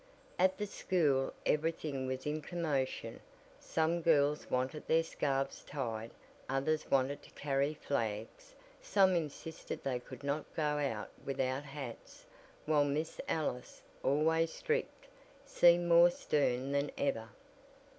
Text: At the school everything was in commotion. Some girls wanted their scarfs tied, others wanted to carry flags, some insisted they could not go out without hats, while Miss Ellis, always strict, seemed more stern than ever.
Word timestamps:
At 0.39 0.57
the 0.57 0.65
school 0.65 1.31
everything 1.45 2.07
was 2.07 2.25
in 2.25 2.41
commotion. 2.41 3.19
Some 3.59 4.01
girls 4.01 4.49
wanted 4.49 4.87
their 4.87 5.03
scarfs 5.03 5.61
tied, 5.63 6.09
others 6.49 6.89
wanted 6.89 7.21
to 7.21 7.29
carry 7.39 7.75
flags, 7.75 8.55
some 8.81 9.15
insisted 9.15 9.83
they 9.83 9.99
could 9.99 10.23
not 10.23 10.51
go 10.55 10.63
out 10.79 11.09
without 11.23 11.65
hats, 11.65 12.25
while 12.65 12.83
Miss 12.83 13.21
Ellis, 13.27 13.83
always 14.01 14.51
strict, 14.51 15.05
seemed 15.45 15.87
more 15.87 16.09
stern 16.09 16.71
than 16.71 16.89
ever. 16.97 17.29